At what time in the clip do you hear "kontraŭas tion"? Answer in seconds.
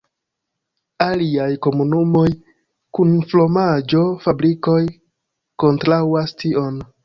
5.67-6.87